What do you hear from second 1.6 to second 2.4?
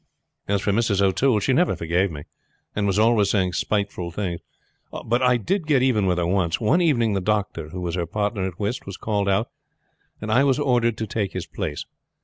forgave me,